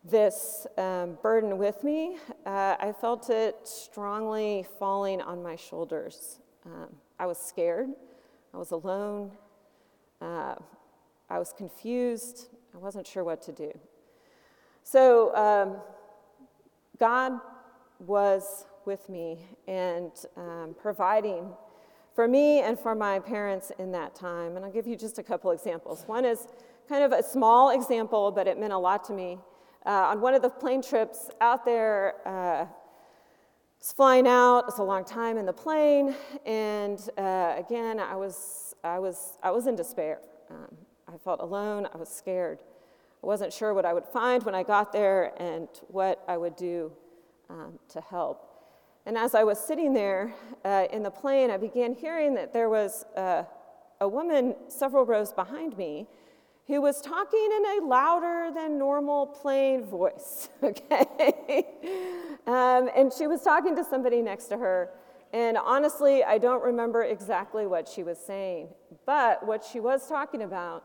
this 0.04 0.68
um, 0.78 1.18
burden 1.20 1.58
with 1.58 1.82
me. 1.82 2.16
Uh, 2.46 2.76
I 2.78 2.94
felt 3.00 3.28
it 3.28 3.56
strongly 3.64 4.64
falling 4.78 5.20
on 5.20 5.42
my 5.42 5.56
shoulders. 5.56 6.38
Um, 6.64 6.94
I 7.18 7.26
was 7.26 7.38
scared, 7.38 7.88
I 8.54 8.56
was 8.56 8.70
alone, 8.70 9.32
uh, 10.20 10.54
I 11.28 11.40
was 11.40 11.52
confused, 11.52 12.46
I 12.72 12.78
wasn't 12.78 13.04
sure 13.04 13.24
what 13.24 13.42
to 13.42 13.52
do. 13.52 13.76
So, 14.84 15.34
um, 15.34 15.76
God 17.00 17.40
was 17.98 18.66
with 18.84 19.08
me 19.08 19.38
and 19.66 20.12
um, 20.36 20.74
providing 20.80 21.50
for 22.14 22.26
me 22.26 22.60
and 22.60 22.78
for 22.78 22.94
my 22.94 23.18
parents 23.18 23.70
in 23.78 23.92
that 23.92 24.14
time. 24.14 24.56
And 24.56 24.64
I'll 24.64 24.72
give 24.72 24.86
you 24.86 24.96
just 24.96 25.18
a 25.18 25.22
couple 25.22 25.50
examples. 25.50 26.04
One 26.06 26.24
is 26.24 26.48
kind 26.88 27.04
of 27.04 27.12
a 27.12 27.22
small 27.22 27.70
example, 27.70 28.30
but 28.30 28.46
it 28.46 28.58
meant 28.58 28.72
a 28.72 28.78
lot 28.78 29.04
to 29.04 29.12
me. 29.12 29.38
Uh, 29.86 29.90
on 29.90 30.20
one 30.20 30.34
of 30.34 30.42
the 30.42 30.48
plane 30.48 30.82
trips 30.82 31.30
out 31.40 31.64
there, 31.64 32.14
uh, 32.26 32.66
was 33.78 33.92
flying 33.92 34.26
out. 34.26 34.64
It's 34.68 34.78
a 34.78 34.82
long 34.82 35.04
time 35.04 35.38
in 35.38 35.46
the 35.46 35.52
plane, 35.52 36.14
and 36.44 36.98
uh, 37.16 37.54
again, 37.56 38.00
I 38.00 38.16
was, 38.16 38.74
I 38.82 38.98
was, 38.98 39.38
I 39.42 39.50
was 39.50 39.66
in 39.66 39.76
despair. 39.76 40.18
Um, 40.50 40.76
I 41.06 41.16
felt 41.18 41.40
alone. 41.40 41.86
I 41.94 41.96
was 41.96 42.08
scared. 42.08 42.58
I 43.22 43.26
wasn't 43.26 43.52
sure 43.52 43.74
what 43.74 43.84
I 43.84 43.92
would 43.92 44.06
find 44.06 44.42
when 44.42 44.54
I 44.54 44.62
got 44.62 44.92
there 44.92 45.32
and 45.40 45.68
what 45.88 46.22
I 46.26 46.36
would 46.36 46.56
do 46.56 46.92
um, 47.50 47.78
to 47.90 48.00
help. 48.00 48.44
And 49.06 49.16
as 49.16 49.34
I 49.34 49.44
was 49.44 49.58
sitting 49.58 49.94
there 49.94 50.34
uh, 50.64 50.86
in 50.92 51.02
the 51.02 51.10
plane, 51.10 51.50
I 51.50 51.56
began 51.56 51.94
hearing 51.94 52.34
that 52.34 52.52
there 52.52 52.68
was 52.68 53.04
uh, 53.16 53.44
a 54.00 54.08
woman 54.08 54.54
several 54.68 55.06
rows 55.06 55.32
behind 55.32 55.76
me 55.76 56.06
who 56.66 56.82
was 56.82 57.00
talking 57.00 57.50
in 57.56 57.82
a 57.82 57.86
louder 57.86 58.50
than 58.54 58.78
normal 58.78 59.26
plane 59.26 59.84
voice, 59.84 60.50
okay? 60.62 61.64
um, 62.46 62.90
and 62.94 63.10
she 63.10 63.26
was 63.26 63.40
talking 63.40 63.74
to 63.74 63.82
somebody 63.82 64.20
next 64.20 64.44
to 64.46 64.58
her. 64.58 64.90
And 65.32 65.56
honestly, 65.56 66.22
I 66.22 66.38
don't 66.38 66.62
remember 66.62 67.02
exactly 67.04 67.66
what 67.66 67.88
she 67.88 68.02
was 68.02 68.18
saying, 68.18 68.68
but 69.06 69.46
what 69.46 69.64
she 69.64 69.80
was 69.80 70.06
talking 70.06 70.42
about 70.42 70.84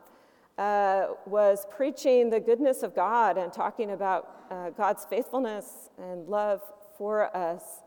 uh, 0.57 1.07
was 1.25 1.65
preaching 1.69 2.29
the 2.29 2.39
goodness 2.39 2.83
of 2.83 2.95
God 2.95 3.37
and 3.37 3.51
talking 3.51 3.91
about 3.91 4.45
uh, 4.51 4.69
God's 4.69 5.05
faithfulness 5.05 5.89
and 5.97 6.27
love 6.27 6.61
for 6.97 7.35
us. 7.35 7.81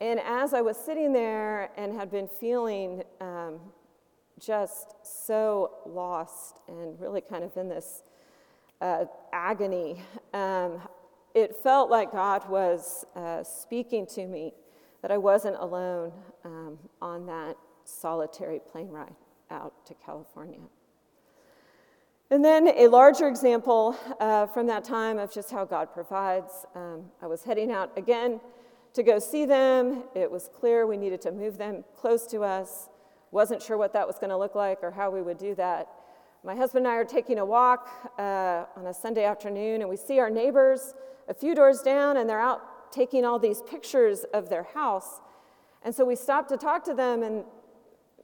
And 0.00 0.18
as 0.20 0.54
I 0.54 0.60
was 0.60 0.76
sitting 0.76 1.12
there 1.12 1.70
and 1.76 1.94
had 1.94 2.10
been 2.10 2.28
feeling 2.28 3.02
um, 3.20 3.60
just 4.40 4.94
so 5.02 5.70
lost 5.86 6.60
and 6.66 6.98
really 7.00 7.20
kind 7.20 7.44
of 7.44 7.56
in 7.56 7.68
this 7.68 8.02
uh, 8.80 9.04
agony, 9.32 10.02
um, 10.32 10.80
it 11.34 11.56
felt 11.62 11.90
like 11.90 12.12
God 12.12 12.48
was 12.48 13.04
uh, 13.14 13.42
speaking 13.44 14.06
to 14.08 14.26
me 14.26 14.52
that 15.02 15.10
I 15.10 15.18
wasn't 15.18 15.56
alone 15.56 16.12
um, 16.44 16.78
on 17.00 17.26
that 17.26 17.56
solitary 17.84 18.60
plane 18.60 18.88
ride 18.88 19.14
out 19.50 19.86
to 19.86 19.94
California. 19.94 20.60
And 22.30 22.42
then 22.42 22.68
a 22.68 22.88
larger 22.88 23.28
example 23.28 23.96
uh, 24.18 24.46
from 24.46 24.66
that 24.68 24.82
time 24.82 25.18
of 25.18 25.32
just 25.32 25.50
how 25.50 25.64
God 25.66 25.92
provides. 25.92 26.64
Um, 26.74 27.04
I 27.20 27.26
was 27.26 27.44
heading 27.44 27.70
out 27.70 27.92
again 27.98 28.40
to 28.94 29.02
go 29.02 29.18
see 29.18 29.44
them. 29.44 30.04
It 30.14 30.30
was 30.30 30.48
clear 30.48 30.86
we 30.86 30.96
needed 30.96 31.20
to 31.22 31.32
move 31.32 31.58
them 31.58 31.84
close 31.94 32.26
to 32.28 32.42
us. 32.42 32.88
Wasn't 33.30 33.60
sure 33.60 33.76
what 33.76 33.92
that 33.92 34.06
was 34.06 34.16
going 34.16 34.30
to 34.30 34.38
look 34.38 34.54
like 34.54 34.78
or 34.82 34.90
how 34.90 35.10
we 35.10 35.20
would 35.20 35.36
do 35.36 35.54
that. 35.56 35.88
My 36.44 36.54
husband 36.54 36.86
and 36.86 36.92
I 36.92 36.96
are 36.96 37.04
taking 37.04 37.38
a 37.38 37.44
walk 37.44 37.88
uh, 38.18 38.64
on 38.76 38.86
a 38.86 38.94
Sunday 38.94 39.24
afternoon, 39.24 39.80
and 39.80 39.90
we 39.90 39.96
see 39.96 40.18
our 40.18 40.30
neighbors 40.30 40.94
a 41.28 41.34
few 41.34 41.54
doors 41.54 41.80
down, 41.82 42.16
and 42.16 42.28
they're 42.28 42.40
out 42.40 42.92
taking 42.92 43.24
all 43.24 43.38
these 43.38 43.62
pictures 43.62 44.24
of 44.32 44.48
their 44.48 44.62
house. 44.62 45.20
And 45.82 45.94
so 45.94 46.04
we 46.04 46.16
stopped 46.16 46.48
to 46.50 46.56
talk 46.56 46.84
to 46.84 46.94
them, 46.94 47.22
and 47.22 47.44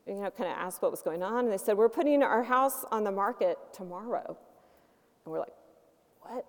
you 0.07 0.15
know, 0.15 0.31
kind 0.31 0.51
of 0.51 0.57
asked 0.57 0.83
what 0.83 0.91
was 0.91 1.03
going 1.03 1.23
on, 1.23 1.45
and 1.45 1.53
they 1.53 1.59
said, 1.59 1.77
We're 1.77 1.89
putting 1.89 2.23
our 2.23 2.43
house 2.43 2.85
on 2.91 3.05
the 3.05 3.13
market 3.13 3.59
tomorrow. 3.73 4.37
And 5.25 5.33
we're 5.33 5.41
like, 5.41 5.55
What? 6.21 6.47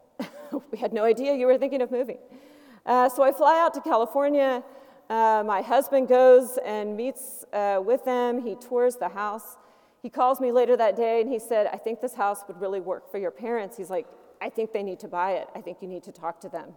we 0.72 0.78
had 0.78 0.94
no 0.94 1.04
idea 1.04 1.36
you 1.36 1.46
were 1.46 1.58
thinking 1.58 1.82
of 1.82 1.92
moving. 1.92 2.18
Uh, 2.86 3.10
so 3.10 3.24
I 3.24 3.32
fly 3.32 3.60
out 3.60 3.74
to 3.76 3.82
California. 3.82 4.64
Uh, 5.10 5.44
my 5.46 5.62
husband 5.62 6.08
goes 6.08 6.58
and 6.66 6.96
meets 6.96 7.46
uh, 7.54 7.82
with 7.84 8.04
them. 8.06 8.42
He 8.42 8.56
tours 8.56 8.96
the 8.96 9.10
house. 9.10 9.58
He 10.02 10.10
calls 10.10 10.40
me 10.40 10.52
later 10.52 10.76
that 10.78 10.96
day 10.96 11.22
and 11.22 11.32
he 11.32 11.38
said, 11.38 11.68
I 11.68 11.78
think 11.78 12.02
this 12.02 12.16
house 12.16 12.44
would 12.48 12.60
really 12.60 12.80
work 12.80 13.12
for 13.12 13.20
your 13.20 13.30
parents. 13.30 13.78
He's 13.78 13.90
like, 13.90 14.08
I 14.42 14.50
think 14.50 14.74
they 14.74 14.82
need 14.82 15.00
to 15.02 15.08
buy 15.08 15.34
it. 15.34 15.48
I 15.54 15.62
think 15.62 15.78
you 15.82 15.88
need 15.88 16.02
to 16.04 16.12
talk 16.12 16.40
to 16.42 16.50
them 16.50 16.74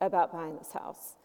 about 0.00 0.32
buying 0.32 0.56
this 0.56 0.72
house 0.72 1.16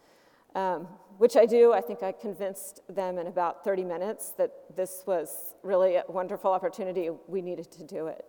um, 0.56 0.88
which 1.18 1.36
I 1.36 1.46
do. 1.46 1.74
I 1.74 1.82
think 1.82 2.04
I 2.04 2.12
convinced 2.12 2.82
them 2.90 3.18
in 3.18 3.28
about 3.28 3.64
30 3.64 3.84
minutes 3.84 4.32
that 4.38 4.52
this 4.76 5.04
was 5.06 5.56
really 5.64 5.96
a 5.96 6.04
wonderful 6.08 6.52
opportunity. 6.52 7.10
We 7.28 7.42
needed 7.42 7.72
to 7.72 7.84
do 7.84 8.08
it. 8.08 8.26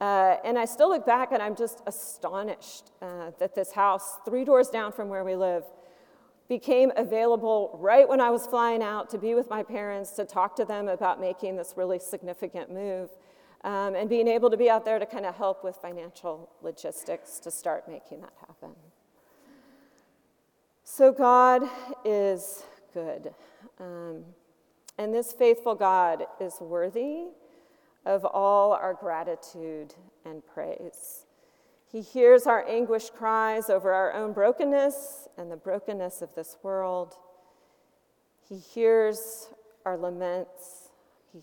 Uh, 0.00 0.36
and 0.44 0.58
I 0.58 0.64
still 0.64 0.88
look 0.88 1.06
back 1.06 1.32
and 1.32 1.42
I'm 1.42 1.54
just 1.56 1.80
astonished 1.86 2.90
uh, 3.00 3.30
that 3.38 3.54
this 3.54 3.72
house, 3.72 4.18
three 4.24 4.44
doors 4.44 4.68
down 4.68 4.92
from 4.92 5.08
where 5.08 5.24
we 5.24 5.36
live, 5.36 5.64
became 6.48 6.92
available 6.96 7.78
right 7.80 8.08
when 8.08 8.20
I 8.20 8.30
was 8.30 8.46
flying 8.46 8.82
out 8.82 9.08
to 9.10 9.18
be 9.18 9.34
with 9.34 9.48
my 9.48 9.62
parents, 9.62 10.10
to 10.12 10.24
talk 10.24 10.56
to 10.56 10.64
them 10.64 10.88
about 10.88 11.20
making 11.20 11.56
this 11.56 11.74
really 11.76 11.98
significant 11.98 12.70
move, 12.70 13.08
um, 13.62 13.94
and 13.94 14.10
being 14.10 14.28
able 14.28 14.50
to 14.50 14.56
be 14.56 14.68
out 14.68 14.84
there 14.84 14.98
to 14.98 15.06
kind 15.06 15.24
of 15.24 15.34
help 15.36 15.64
with 15.64 15.76
financial 15.76 16.50
logistics 16.60 17.38
to 17.40 17.50
start 17.50 17.88
making 17.88 18.20
that 18.20 18.34
happen. 18.46 18.74
So, 20.96 21.10
God 21.10 21.64
is 22.04 22.62
good. 22.92 23.34
Um, 23.80 24.22
and 24.96 25.12
this 25.12 25.32
faithful 25.32 25.74
God 25.74 26.22
is 26.40 26.58
worthy 26.60 27.24
of 28.06 28.24
all 28.24 28.74
our 28.74 28.94
gratitude 28.94 29.92
and 30.24 30.46
praise. 30.46 31.26
He 31.90 32.00
hears 32.00 32.46
our 32.46 32.64
anguished 32.68 33.12
cries 33.12 33.68
over 33.68 33.92
our 33.92 34.12
own 34.12 34.32
brokenness 34.34 35.26
and 35.36 35.50
the 35.50 35.56
brokenness 35.56 36.22
of 36.22 36.32
this 36.36 36.58
world. 36.62 37.14
He 38.48 38.58
hears 38.58 39.48
our 39.84 39.96
laments. 39.98 40.90
He 41.32 41.40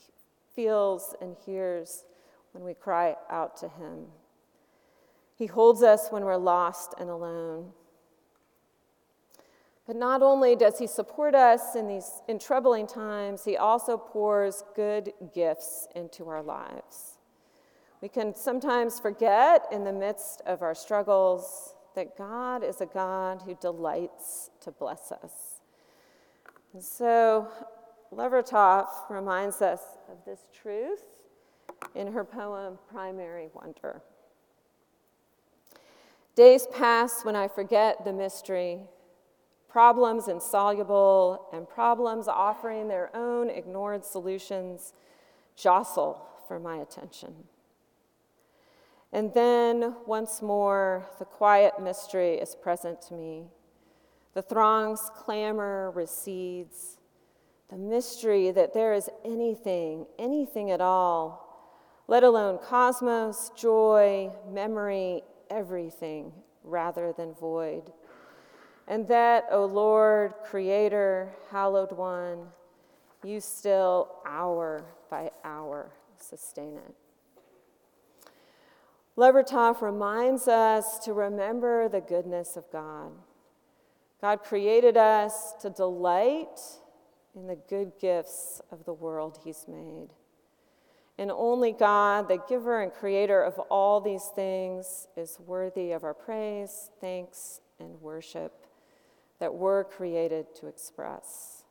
feels 0.56 1.14
and 1.20 1.36
hears 1.46 2.06
when 2.54 2.64
we 2.64 2.74
cry 2.74 3.18
out 3.30 3.58
to 3.58 3.68
Him. 3.68 4.06
He 5.36 5.48
holds 5.48 5.84
us 5.84 6.08
when 6.10 6.24
we're 6.24 6.38
lost 6.38 6.94
and 6.98 7.10
alone. 7.10 7.74
But 9.92 9.98
not 9.98 10.22
only 10.22 10.56
does 10.56 10.80
he 10.80 10.88
support 10.88 11.36
us 11.36 11.76
in 11.76 11.86
these 11.86 12.22
in 12.30 12.40
troubling 12.40 12.88
times, 12.88 13.44
he 13.44 13.58
also 13.58 13.98
pours 13.98 14.64
good 14.74 15.12
gifts 15.36 15.86
into 15.94 16.30
our 16.30 16.42
lives. 16.42 17.18
We 18.00 18.08
can 18.08 18.34
sometimes 18.34 19.02
forget 19.02 19.66
in 19.70 19.84
the 19.84 19.92
midst 19.92 20.44
of 20.46 20.62
our 20.62 20.74
struggles 20.74 21.74
that 21.96 22.18
God 22.18 22.64
is 22.64 22.80
a 22.80 22.86
God 22.86 23.42
who 23.42 23.54
delights 23.56 24.52
to 24.62 24.72
bless 24.72 25.12
us. 25.12 25.60
And 26.72 26.82
so 26.82 27.50
Levertov 28.14 28.88
reminds 29.10 29.62
us 29.62 29.82
of 30.10 30.24
this 30.24 30.46
truth 30.54 31.04
in 31.96 32.14
her 32.14 32.24
poem 32.24 32.80
Primary 32.90 33.50
Wonder. 33.54 34.02
Days 36.34 36.66
pass 36.68 37.26
when 37.26 37.36
I 37.36 37.50
forget 37.50 38.06
the 38.06 38.14
mystery 38.14 38.88
problems 39.72 40.28
insoluble, 40.28 41.48
and 41.54 41.68
problems 41.70 42.28
offering 42.28 42.88
their 42.88 43.10
own 43.16 43.50
ignored 43.50 44.04
solutions 44.04 44.94
jostle 45.56 46.28
for 46.48 46.60
my 46.60 46.78
attention. 46.78 47.34
And 49.14 49.34
then 49.34 49.96
once 50.06 50.42
more, 50.42 51.08
the 51.20 51.26
quiet 51.26 51.74
mystery 51.82 52.36
is 52.36 52.56
present 52.56 53.02
to 53.04 53.14
me. 53.14 53.46
The 54.34 54.42
throng's 54.42 55.10
clamor 55.14 55.92
recedes. 55.92 56.98
the 57.72 57.78
mystery 57.78 58.52
that 58.52 58.74
there 58.74 58.94
is 58.94 59.10
anything, 59.24 60.06
anything 60.20 60.72
at 60.72 60.82
all, 60.82 61.48
let 62.08 62.22
alone 62.22 62.60
cosmos, 62.62 63.50
joy, 63.56 64.30
memory, 64.52 65.24
everything, 65.50 66.34
rather 66.64 67.14
than 67.14 67.34
void. 67.34 67.94
And 68.92 69.08
that, 69.08 69.46
O 69.50 69.64
Lord, 69.64 70.34
Creator, 70.44 71.32
hallowed 71.50 71.94
one, 71.94 72.48
you 73.24 73.40
still, 73.40 74.10
hour 74.26 74.84
by 75.10 75.32
hour, 75.46 75.94
sustain 76.18 76.76
it. 76.76 76.94
Levertov 79.16 79.82
reminds 79.82 80.50
us 80.50 81.00
to 81.06 81.14
remember 81.14 81.88
the 81.88 82.02
goodness 82.02 82.58
of 82.58 82.70
God. 82.70 83.14
God 84.20 84.44
created 84.44 84.98
us 84.98 85.54
to 85.62 85.70
delight 85.70 86.60
in 87.34 87.48
the 87.48 87.60
good 87.70 87.94
gifts 87.98 88.62
of 88.74 88.84
the 88.84 88.94
world 88.94 89.40
He's 89.42 89.70
made. 89.70 90.10
And 91.18 91.32
only 91.32 91.72
God, 91.72 92.28
the 92.28 92.44
giver 92.50 92.82
and 92.82 92.92
creator 92.92 93.42
of 93.42 93.58
all 93.58 94.02
these 94.02 94.30
things, 94.36 95.08
is 95.16 95.40
worthy 95.40 95.94
of 95.94 96.04
our 96.04 96.14
praise, 96.14 96.92
thanks, 97.00 97.62
and 97.80 98.02
worship 98.02 98.68
that 99.42 99.54
we're 99.56 99.84
created 99.84 100.46
to 100.56 100.68
express. 100.68 101.64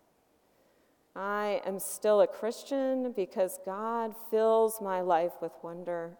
I 1.16 1.62
am 1.64 1.78
still 1.78 2.20
a 2.20 2.26
Christian 2.26 3.12
because 3.12 3.58
God 3.64 4.14
fills 4.30 4.80
my 4.82 5.00
life 5.00 5.32
with 5.40 5.52
wonder 5.62 6.18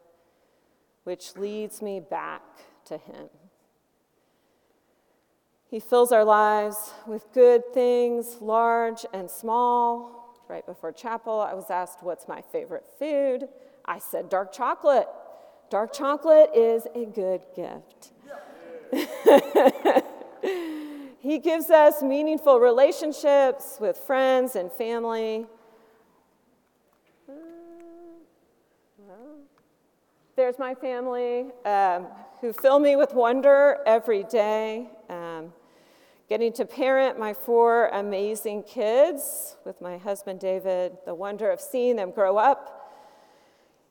which 1.05 1.37
leads 1.37 1.83
me 1.83 1.99
back 1.99 2.43
to 2.85 2.97
Him. 2.99 3.29
He 5.67 5.81
fills 5.81 6.13
our 6.13 6.25
lives 6.25 6.93
with 7.07 7.33
good 7.33 7.63
things, 7.73 8.37
large 8.41 9.05
and 9.13 9.31
small. 9.31 10.37
Right 10.49 10.67
before 10.67 10.93
chapel, 10.93 11.41
I 11.41 11.55
was 11.55 11.71
asked, 11.71 12.03
What's 12.03 12.29
my 12.29 12.43
favorite 12.53 12.87
food? 12.99 13.49
I 13.85 13.99
said, 13.99 14.29
Dark 14.29 14.53
chocolate. 14.53 15.09
Dark 15.69 15.93
chocolate 15.93 16.51
is 16.55 16.87
a 16.95 17.07
good 17.07 17.43
gift. 17.57 18.13
he 21.21 21.39
gives 21.39 21.69
us 21.69 22.03
meaningful 22.03 22.59
relationships 22.59 23.77
with 23.79 23.99
friends 23.99 24.57
and 24.57 24.73
family. 24.73 25.47
There's 30.35 30.59
my 30.59 30.75
family 30.75 31.49
um, 31.67 32.07
who 32.41 32.55
fill 32.55 32.79
me 32.79 32.97
with 32.97 33.13
wonder 33.13 33.81
every 33.85 34.23
day. 34.23 34.89
Um, 35.11 35.53
getting 36.31 36.55
to 36.55 36.65
parent 36.65 37.19
my 37.19 37.35
four 37.35 37.89
amazing 37.89 38.63
kids 38.63 39.57
with 39.67 39.79
my 39.83 39.99
husband 39.99 40.41
David, 40.41 40.97
the 41.05 41.15
wonder 41.15 41.51
of 41.51 41.61
seeing 41.61 41.97
them 41.97 42.13
grow 42.13 42.39
up 42.39 42.97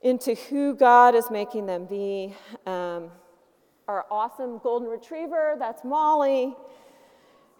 into 0.02 0.34
who 0.34 0.74
God 0.74 1.14
is 1.14 1.30
making 1.30 1.68
them 1.68 1.86
be. 1.86 2.34
Um, 2.66 3.12
our 3.88 4.08
awesome 4.10 4.58
golden 4.58 4.88
retriever, 4.88 5.56
that's 5.60 5.84
Molly, 5.84 6.56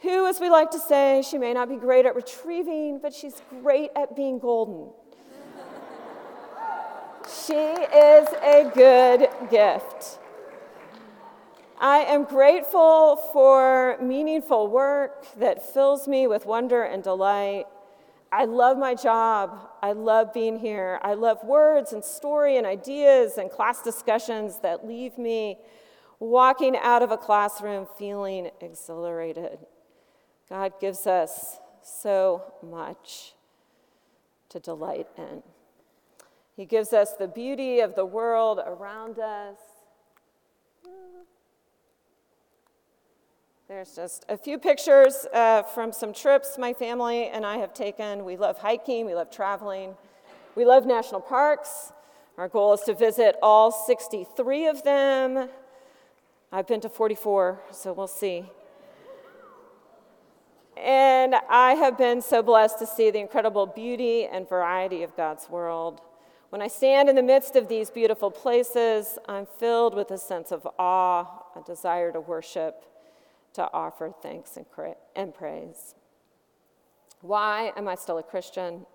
who, 0.02 0.28
as 0.28 0.40
we 0.40 0.50
like 0.50 0.72
to 0.72 0.80
say, 0.80 1.22
she 1.22 1.38
may 1.38 1.54
not 1.54 1.70
be 1.70 1.76
great 1.76 2.06
at 2.06 2.16
retrieving, 2.16 3.00
but 3.02 3.14
she's 3.14 3.42
great 3.62 3.92
at 3.96 4.16
being 4.16 4.40
golden. 4.40 4.92
She 7.46 7.54
is 7.54 8.28
a 8.42 8.72
good 8.74 9.30
gift. 9.52 10.20
I 11.80 12.00
am 12.00 12.24
grateful 12.24 13.18
for 13.32 13.98
meaningful 14.02 14.68
work 14.68 15.26
that 15.38 15.74
fills 15.74 16.08
me 16.08 16.28
with 16.28 16.46
wonder 16.46 16.84
and 16.84 17.04
delight. 17.04 17.66
I 18.32 18.46
love 18.46 18.78
my 18.78 18.96
job. 18.96 19.70
I 19.82 19.92
love 19.92 20.34
being 20.34 20.60
here. 20.60 21.00
I 21.04 21.14
love 21.14 21.44
words 21.44 21.94
and 21.94 22.04
story 22.04 22.58
and 22.58 22.66
ideas 22.66 23.38
and 23.38 23.50
class 23.50 23.82
discussions 23.82 24.60
that 24.60 24.86
leave 24.86 25.18
me 25.18 25.58
walking 26.20 26.76
out 26.78 27.02
of 27.02 27.12
a 27.12 27.18
classroom 27.18 27.88
feeling 27.98 28.50
exhilarated. 28.60 29.60
God 30.50 30.74
gives 30.82 31.06
us 31.06 31.60
so 31.84 32.54
much 32.68 33.34
to 34.50 34.60
delight 34.60 35.08
in. 35.18 35.44
He 36.56 36.66
gives 36.66 36.92
us 36.92 37.14
the 37.14 37.28
beauty 37.28 37.80
of 37.80 37.96
the 37.96 38.06
world 38.06 38.60
around 38.66 39.20
us. 39.20 39.58
There's 43.68 43.96
just 43.96 44.26
a 44.28 44.36
few 44.36 44.58
pictures 44.58 45.28
uh, 45.32 45.62
from 45.62 45.94
some 45.94 46.12
trips 46.12 46.58
my 46.58 46.74
family 46.74 47.28
and 47.28 47.46
I 47.46 47.58
have 47.58 47.74
taken. 47.74 48.26
We 48.26 48.36
love 48.36 48.58
hiking, 48.58 49.06
we 49.06 49.14
love 49.14 49.30
traveling, 49.30 49.94
we 50.56 50.66
love 50.66 50.88
national 50.88 51.22
parks. 51.22 51.94
Our 52.40 52.48
goal 52.48 52.74
is 52.74 52.82
to 52.82 52.96
visit 52.96 53.36
all 53.44 53.72
63 53.72 54.68
of 54.68 54.84
them. 54.84 55.50
I've 56.52 56.66
been 56.66 56.82
to 56.82 56.90
44, 56.90 57.62
so 57.72 57.94
we'll 57.94 58.08
see. 58.08 58.50
And 60.82 61.36
I 61.50 61.74
have 61.74 61.98
been 61.98 62.22
so 62.22 62.42
blessed 62.42 62.80
to 62.80 62.88
see 62.88 63.12
the 63.12 63.20
incredible 63.20 63.66
beauty 63.66 64.26
and 64.26 64.48
variety 64.48 65.04
of 65.04 65.16
God's 65.18 65.50
world. 65.50 66.02
When 66.52 66.62
I 66.62 66.68
stand 66.68 67.10
in 67.10 67.16
the 67.16 67.22
midst 67.22 67.56
of 67.56 67.68
these 67.68 67.90
beautiful 67.90 68.32
places, 68.32 69.20
I'm 69.28 69.46
filled 69.46 69.94
with 69.94 70.10
a 70.12 70.18
sense 70.18 70.52
of 70.52 70.66
awe, 70.80 71.44
a 71.56 71.62
desire 71.66 72.12
to 72.14 72.22
worship, 72.22 72.86
to 73.54 73.70
offer 73.74 74.14
thanks 74.22 74.58
and 74.58 75.34
praise. 75.36 75.96
Why 77.22 77.74
am 77.76 77.88
I 77.88 77.96
still 77.96 78.18
a 78.18 78.24
Christian? 78.24 78.86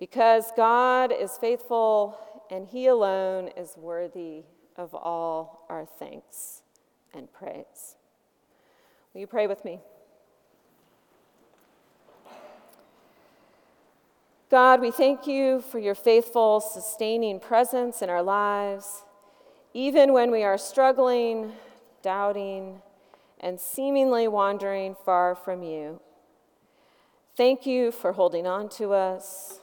Because 0.00 0.50
God 0.56 1.12
is 1.12 1.38
faithful 1.38 2.18
and 2.50 2.66
He 2.66 2.86
alone 2.88 3.48
is 3.56 3.76
worthy 3.76 4.42
of 4.76 4.94
all 4.94 5.66
our 5.70 5.86
thanks 5.86 6.62
and 7.14 7.32
praise. 7.32 7.96
Will 9.14 9.20
you 9.20 9.26
pray 9.26 9.46
with 9.46 9.64
me? 9.64 9.80
God, 14.56 14.80
we 14.80 14.90
thank 14.90 15.26
you 15.26 15.60
for 15.60 15.78
your 15.78 15.94
faithful, 15.94 16.60
sustaining 16.60 17.40
presence 17.40 18.00
in 18.00 18.08
our 18.08 18.22
lives, 18.22 19.04
even 19.74 20.14
when 20.14 20.30
we 20.30 20.44
are 20.44 20.56
struggling, 20.56 21.52
doubting, 22.00 22.80
and 23.38 23.60
seemingly 23.60 24.26
wandering 24.28 24.96
far 25.04 25.34
from 25.34 25.62
you. 25.62 26.00
Thank 27.36 27.66
you 27.66 27.92
for 27.92 28.12
holding 28.12 28.46
on 28.46 28.70
to 28.78 28.94
us, 28.94 29.60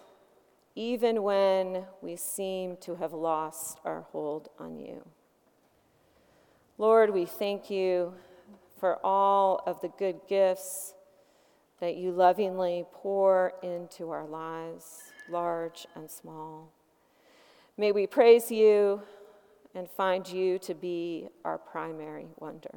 even 0.76 1.24
when 1.24 1.86
we 2.04 2.16
seem 2.16 2.78
to 2.82 2.94
have 2.94 3.14
lost 3.14 3.80
our 3.84 4.02
hold 4.12 4.50
on 4.60 4.78
you. 4.78 5.04
Lord, 6.78 7.12
we 7.12 7.26
thank 7.26 7.72
you 7.72 8.14
for 8.80 9.04
all 9.04 9.64
of 9.66 9.82
the 9.82 9.90
good 9.98 10.20
gifts 10.30 10.94
that 11.84 11.98
you 11.98 12.14
lovingly 12.14 12.86
pour 12.94 13.52
into 13.62 14.10
our 14.10 14.26
lives, 14.26 15.02
large 15.28 15.86
and 15.96 16.10
small. 16.10 16.72
May 17.78 17.92
we 17.92 18.08
praise 18.08 18.50
you 18.50 19.02
and 19.76 19.92
find 19.92 20.26
you 20.26 20.58
to 20.60 20.74
be 20.74 21.28
our 21.44 21.58
primary 21.58 22.28
wonder. 22.40 22.74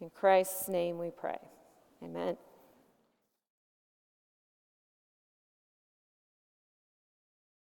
In 0.00 0.08
Christ's 0.08 0.68
name 0.68 0.98
we 0.98 1.10
pray. 1.10 1.40
Amen. 2.00 2.36